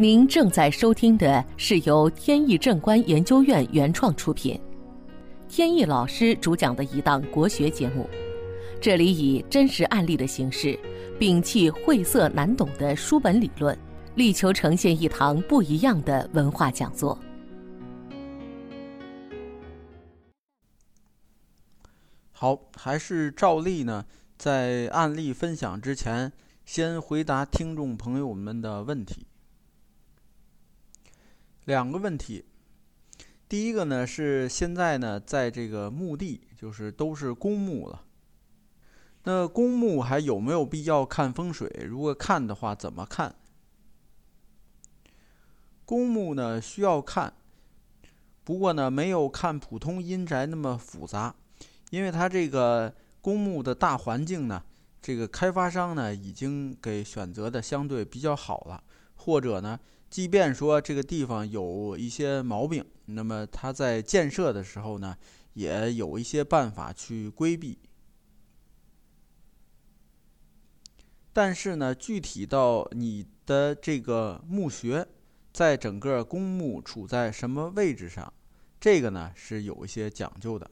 [0.00, 4.58] 您正在收听的是由天意正观研究院原创出品，
[5.46, 8.08] 天意老师主讲的一档国学节目。
[8.80, 10.74] 这里以真实案例的形式，
[11.18, 13.78] 摒弃晦涩难懂的书本理论，
[14.14, 17.18] 力求呈现一堂不一样的文化讲座。
[22.32, 24.06] 好，还是照例呢，
[24.38, 26.32] 在案例分享之前，
[26.64, 29.26] 先回答听众朋友们的问题。
[31.70, 32.44] 两个问题，
[33.48, 38.04] 第一个呢是现在呢，在这个墓地，就是都是公墓了。
[39.22, 41.70] 那公墓还有没有必要看风水？
[41.88, 43.36] 如果看的话，怎么看？
[45.84, 47.34] 公墓呢需要看，
[48.42, 51.32] 不过呢没有看普通阴宅那么复杂。
[51.90, 54.60] 因为它这个公墓的大环境呢，
[55.00, 58.82] 这个开发商呢已经给选择的相对比较好了，
[59.14, 59.78] 或者呢，
[60.10, 65.16] 即便说这个地方有一些毛病，那么它在建设的时候呢，
[65.54, 67.78] 也有一些办法去规避。
[71.32, 75.06] 但是呢，具体到你的这个墓穴，
[75.52, 78.32] 在整个公墓处在什么位置上，
[78.80, 80.68] 这个呢是有一些讲究的。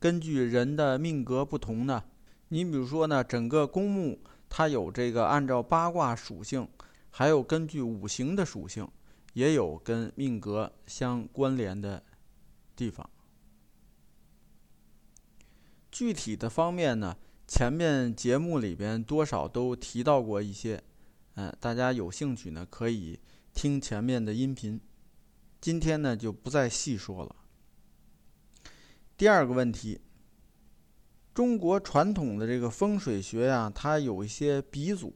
[0.00, 2.02] 根据人的命格不同呢，
[2.48, 6.68] 你比如说呢，整个公墓它有这个按照八卦属性，
[7.16, 8.88] 还有根据五行的属性，
[9.34, 12.02] 也有跟命格相关联的
[12.74, 13.08] 地方。
[15.92, 20.82] 具体的方面呢，前面节目里边多少都提到过一些，
[21.36, 23.20] 嗯，大家有兴趣呢可以
[23.52, 24.80] 听前面的音频，
[25.60, 27.36] 今天呢就不再细说了。
[29.16, 30.00] 第二个问题，
[31.32, 35.14] 中国传统的这个风水学呀，它有一些鼻祖，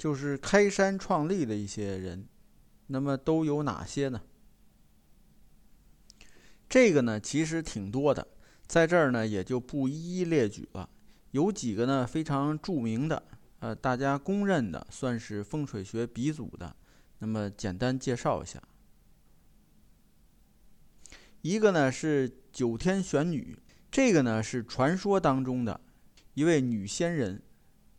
[0.00, 2.26] 就是开山创立的一些人，
[2.86, 4.22] 那么都有哪些呢？
[6.70, 8.26] 这个呢，其实挺多的，
[8.66, 10.88] 在这儿呢也就不一一列举了。
[11.32, 13.22] 有几个呢非常著名的，
[13.58, 16.74] 呃，大家公认的，算是风水学鼻祖的，
[17.18, 18.58] 那么简单介绍一下。
[21.42, 23.54] 一个呢是九天玄女，
[23.90, 25.78] 这个呢是传说当中的
[26.32, 27.42] 一位女仙人，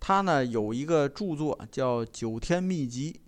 [0.00, 3.20] 他呢有一个著作叫《九天秘籍》，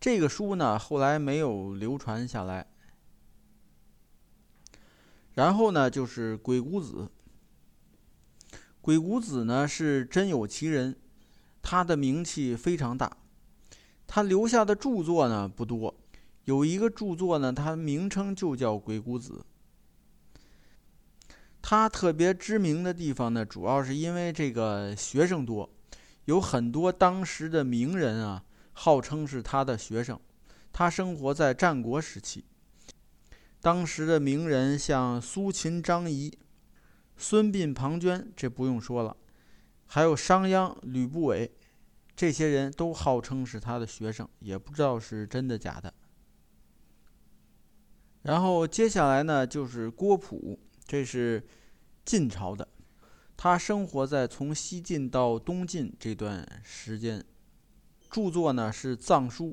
[0.00, 2.66] 这个书呢后来没有流传下来。
[5.34, 7.08] 然后呢就是鬼谷子，
[8.80, 10.96] 鬼谷子呢是真有其人，
[11.62, 13.16] 他的名气非常大，
[14.06, 15.94] 他留下的著作呢不多。
[16.46, 19.44] 有一个著作呢，它名称就叫《鬼谷子》。
[21.62, 25.70] 他特别知名的地方呢，主要是因为这个学生多，
[26.26, 30.18] 有很多当时的名人啊，号称是他的学生。
[30.72, 32.44] 他生活在战国时期，
[33.60, 36.32] 当时的名人像苏秦、张仪、
[37.16, 39.16] 孙膑、庞涓，这不用说了，
[39.86, 41.52] 还有商鞅、吕不韦，
[42.14, 45.92] 这些人都号称是他的学生，也不知道是真的假的。
[48.22, 51.44] 然后接下来呢，就是郭璞，这是
[52.04, 52.68] 晋朝的，
[53.42, 57.24] 他生活在从西晋到东晋这段时间，
[58.10, 59.46] 著作呢是《藏书》。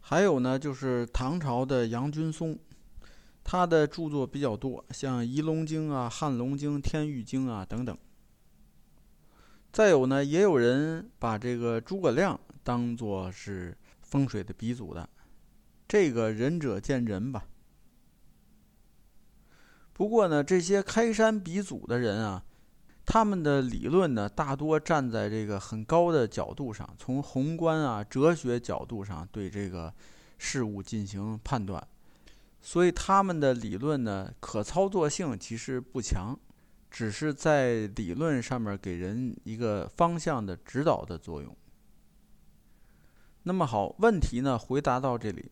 [0.00, 2.58] 还有呢，就是唐朝的杨君松，
[3.42, 7.96] 他的著作比较多，像《仪龙经》啊、《汉龙经》、《天域经》啊等等。
[9.72, 15.08] 再有呢，也有人把这个诸葛亮当做是风水的鼻祖的。
[15.88, 17.46] 这个仁者见仁吧。
[19.92, 22.42] 不过呢，这些开山鼻祖的人啊，
[23.04, 29.92] 他们的理论呢，大多站在这个很高的角度上，从宏观啊、哲学角度上对这个
[30.38, 31.86] 事物进行判断，
[32.60, 36.36] 所以他们的理论呢，可操作性其实不强，
[36.90, 41.54] 只是在理论上面给人一个方向的指导的作用。
[43.42, 45.50] 那么好，问题呢，回答到这里。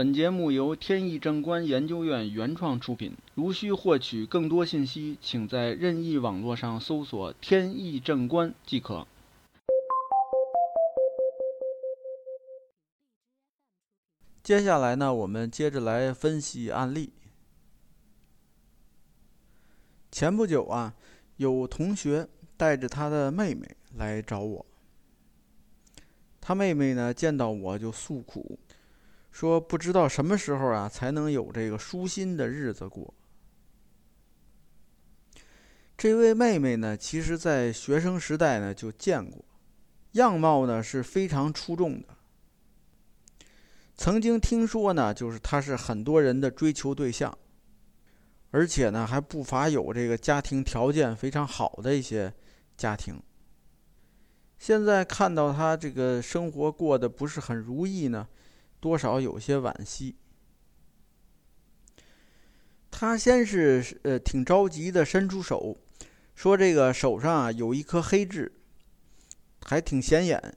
[0.00, 3.14] 本节目由天意正观研究院原创出品。
[3.34, 9.06] 如需获取更多信息，请在任意网络上搜索“天意正观”即可。
[14.42, 17.12] 接下来呢，我们接着来分析案例。
[20.10, 20.94] 前不久啊，
[21.36, 22.26] 有同学
[22.56, 24.64] 带着他的妹妹来找我，
[26.40, 28.58] 他妹妹呢见到我就诉苦。
[29.30, 33.14] 说不知道什么时候啊才能有这个舒心的日子过。
[35.96, 39.44] 这位妹妹呢，其实在学生时代呢就见过，
[40.12, 42.08] 样貌呢是非常出众的。
[43.96, 47.36] 曾经听说呢，就是她是很多人的追求对象，
[48.50, 52.32] 而且呢还不乏有这个家庭条件非常好的一些
[52.78, 53.22] 家庭。
[54.58, 58.26] 现在看到他这个生活过得不是很如意呢，
[58.80, 60.16] 多少有些惋惜。
[62.90, 65.78] 他先是呃挺着急的伸出手，
[66.34, 68.52] 说这个手上啊有一颗黑痣，
[69.62, 70.56] 还挺显眼。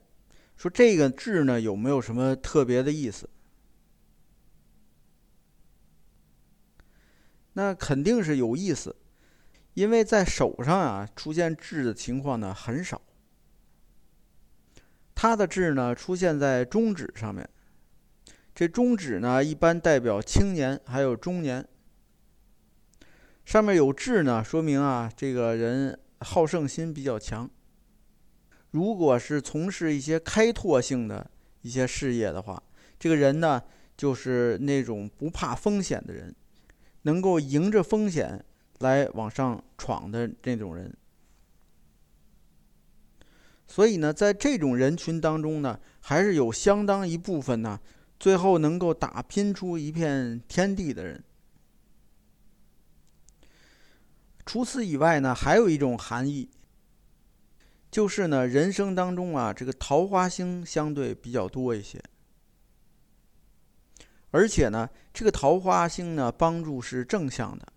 [0.56, 3.28] 说这个痣呢有没有什么特别的意思？
[7.52, 8.96] 那肯定是有意思，
[9.74, 13.00] 因为在手上啊出现痣的情况呢很少。
[15.14, 17.48] 他的痣呢出现在中指上面，
[18.54, 21.66] 这中指呢一般代表青年还有中年。
[23.44, 27.50] 上面有痣呢，说明啊这个人好胜心比较强。
[28.70, 31.30] 如果是从事一些开拓性的
[31.62, 32.62] 一些事业的话，
[32.98, 33.62] 这个人呢
[33.96, 36.34] 就是那种不怕风险的人。
[37.06, 38.42] 能够迎着风险
[38.78, 40.90] 来往上闯的这种人，
[43.66, 47.78] 所以呢，在这种人群当中呢，还是有相当一部分呢，
[48.18, 51.22] 最后能够打拼出一片天地的人。
[54.46, 56.50] 除此以外呢，还有一种含义，
[57.90, 62.02] 就是呢，人生当中啊，这个桃花星相对比较多一些。
[64.30, 67.72] 而且呢，这个桃花星呢，帮助是正向的，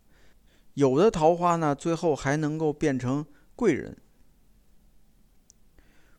[0.74, 3.25] 有的桃花呢，最后还能够变成
[3.56, 3.95] 贵人。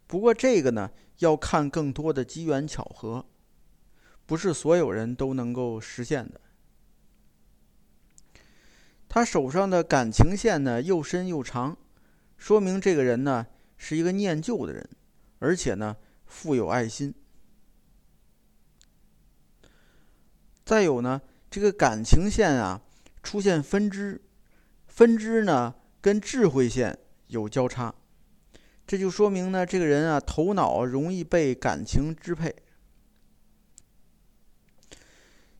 [0.06, 3.26] 不过这个呢，要看更多的机缘巧合，
[4.28, 6.38] 不是所有人都能够实现的。
[9.08, 11.74] 他手上的感情线呢，又深又长，
[12.36, 13.46] 说明这个人呢，
[13.78, 14.86] 是一个念旧的人，
[15.38, 15.96] 而且呢，
[16.26, 17.14] 富有爱心。
[20.62, 22.82] 再有呢，这个感情线啊
[23.22, 24.20] 出现分支，
[24.88, 26.98] 分支呢跟智慧线
[27.28, 27.94] 有交叉，
[28.86, 32.54] 这就说明呢这个人啊头脑容易被感情支配。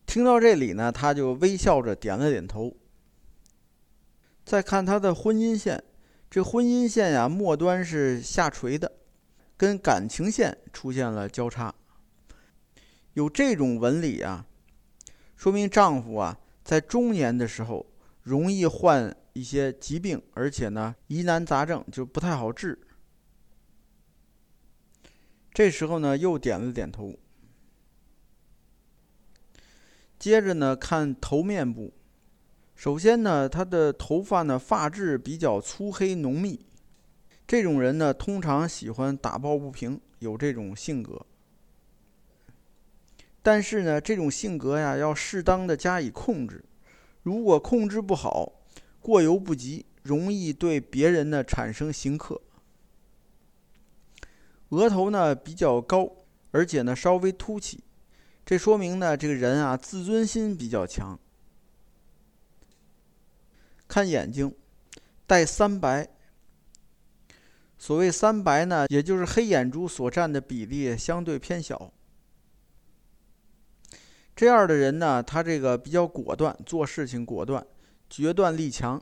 [0.09, 2.75] 听到这里呢，他就微笑着点了点头。
[4.43, 5.85] 再看他的婚姻线，
[6.31, 8.91] 这婚姻线呀末端是下垂的，
[9.59, 11.75] 跟感情线出现了交叉，
[13.13, 14.47] 有这种纹理啊。
[15.37, 17.85] 说明丈夫啊，在中年的时候
[18.23, 22.79] 容易患一些疾病，而且呢疑难杂症就不太好治。
[25.53, 27.15] 这时候呢，又点了点头。
[30.19, 31.93] 接着呢，看头面部，
[32.75, 36.67] 首先呢，他的头发呢发质比较粗黑浓密，
[37.47, 41.25] 这种人呢通常喜欢打抱不平，有这种性格。
[43.43, 46.65] 但是呢，这种性格呀，要适当的加以控制。
[47.23, 48.53] 如果控制不好，
[49.01, 52.41] 过犹不及，容易对别人呢产生刑克。
[54.71, 56.11] 额头呢比较高，
[56.51, 57.85] 而且呢稍微凸起，
[58.49, 61.21] 这说明呢这个人啊自尊心比较强。
[63.87, 64.55] 看眼睛，
[65.27, 66.09] 带三白。
[67.77, 71.93] 所谓三白呢，也就是黑眼珠所占的比例相对偏小。
[74.35, 77.67] 这样的人呢，他这个比较果断，做事情果断，
[78.09, 78.99] 决断力强，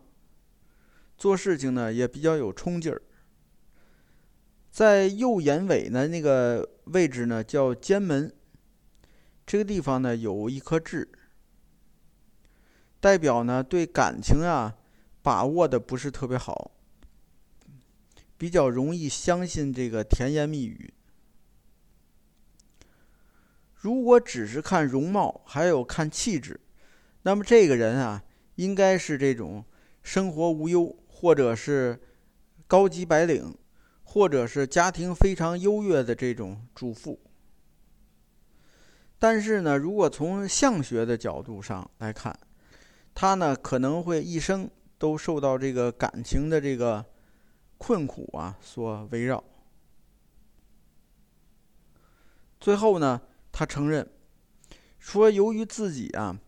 [1.17, 3.01] 做事情呢也比较有冲劲儿。
[4.73, 8.35] 在右眼尾呢那个位置呢叫肩门，
[9.47, 11.09] 这个地方呢有一颗痣，
[12.99, 14.77] 代表呢对感情啊
[15.23, 16.73] 把握的不是特别好，
[18.37, 20.93] 比较容易相信这个甜言蜜语。
[23.75, 26.61] 如果只是看容貌，还有看气质，
[27.23, 28.25] 那么这个人啊，
[28.57, 29.65] 应该是这种
[30.03, 32.01] 生活无忧，或者是
[32.67, 33.57] 高级白领，
[34.03, 37.21] 或者是家庭非常优越的这种主妇。
[39.19, 42.39] 但是呢，如果从相学的角度上来看，
[43.15, 47.05] 他呢可能会一生都受到这个感情的这个
[47.79, 49.43] 困苦啊所围绕。
[52.61, 53.21] 最后呢。
[53.59, 54.07] 他承认
[54.99, 56.39] 说，由于自己啊，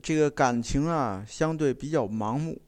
[0.00, 2.62] 这个感情啊相对比较盲目，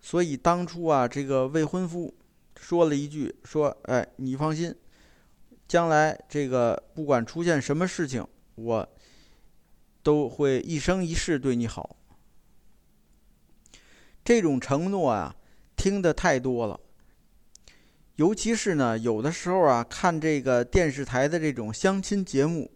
[0.00, 2.14] 所以当初啊，这个未婚夫
[2.58, 4.74] 说了一句说：“哎，你放心，
[5.68, 8.88] 将来这个不管出现什么事情，我
[10.02, 11.96] 都会一生一世对你好。”
[14.24, 15.36] 这种承诺啊，
[15.76, 16.80] 听得太多了，
[18.16, 22.70] 尤其是呢，有的时候啊，看这个电视台的这种相亲节目，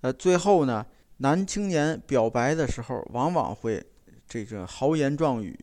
[0.00, 0.86] 呃，最后呢，
[1.18, 3.84] 男青年表白的时候，往往会
[4.26, 5.58] 这个豪言壮语。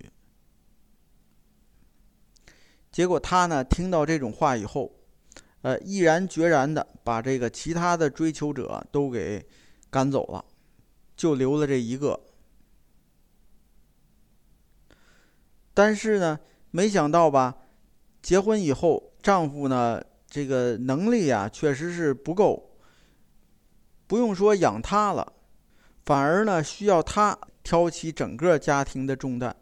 [2.91, 4.93] 结果他呢，听到这种话以后，
[5.63, 9.45] 呃，毅然决然的把这个其他的追求者都给
[9.89, 10.43] 赶走了，
[11.15, 12.19] 就留了这一个。
[15.73, 16.39] 但是呢，
[16.71, 17.57] 没想到吧？
[18.21, 22.77] 结婚以后，丈夫呢，这个能力呀，确实是不够，
[24.05, 25.33] 不用说养她了，
[26.03, 29.55] 反而呢，需要她挑起整个家庭的重担。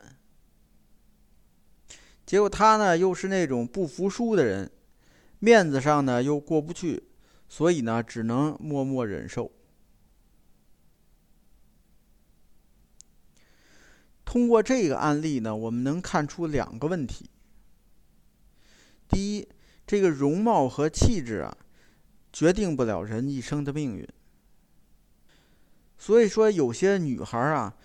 [2.26, 4.72] 结果她呢，又是那种不服输的人，
[5.44, 7.02] 面子上呢又过不去，
[7.50, 9.52] 所以呢，只能默默忍受。
[14.24, 17.28] 通过这个案例呢，我们能看出两个问题。
[19.10, 19.48] 第一，
[19.88, 21.58] 这个容貌和气质啊，
[22.32, 24.08] 决定不了人一生的命运。
[25.98, 27.76] 所以说，有些女孩啊，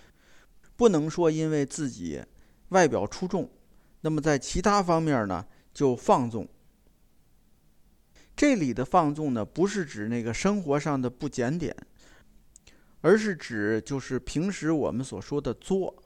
[0.77, 2.23] 不能说因为自己
[2.69, 3.51] 外表出众，
[4.03, 6.47] 那么在其他方面呢就放纵。
[8.37, 11.75] 这里的放纵呢，不是指那个生活上的不检点，
[13.01, 16.03] 而是指就是平时我们所说的作。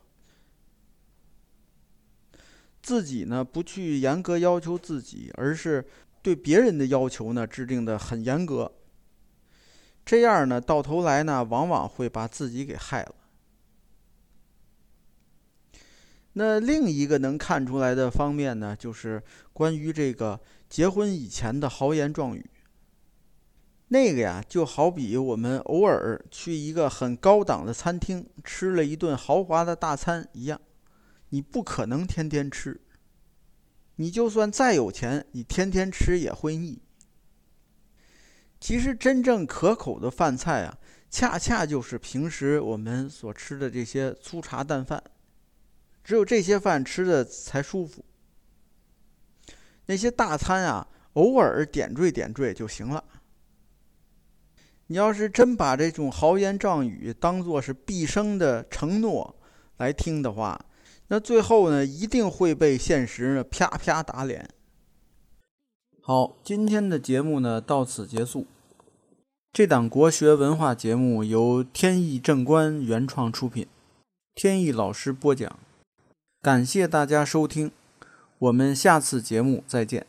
[2.81, 5.85] 自己呢不去严格要求自己，而是
[6.23, 8.73] 对别人的要求呢制定的很严格。
[10.05, 13.15] 这样呢到头来呢往往会把自己给害了。
[16.33, 19.23] 那另一个能看出来的方面呢，就是
[19.53, 22.49] 关于这个结婚以前的豪言壮语。
[23.89, 30.61] 那个呀，就好比我们偶尔去一个很高档的餐厅吃了一顿豪华的大餐一样。
[31.31, 32.81] 你不可能天天吃，
[33.97, 36.81] 你就算再有钱，你天天吃也会腻。
[38.61, 40.79] 其实真正可口的饭菜啊，
[41.11, 45.03] 恰恰就是平时我们所吃的这些粗茶淡饭，
[46.05, 48.05] 只有这些饭吃的才舒服。
[49.91, 53.03] 那些大餐啊，偶尔点缀点缀就行了。
[54.87, 59.35] 你要是真把这种豪言壮语当做是毕生的承诺
[59.79, 60.65] 来听的话，
[61.09, 64.49] 那最后呢，一定会被现实呢啪啪打脸。
[66.01, 68.47] 好，今天的节目呢到此结束。
[69.53, 73.67] 这档国学文化节目由天意正观原创出品，
[74.37, 75.59] 天意老师播讲。
[76.41, 77.73] 感谢大家收听，
[78.41, 80.07] 我们下次节目再见。